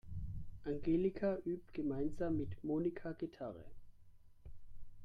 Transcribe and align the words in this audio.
Annika 0.65 1.35
übt 1.45 1.73
gemeinsam 1.73 2.35
mit 2.37 2.63
Monika 2.63 3.11
Gitarre. 3.11 3.63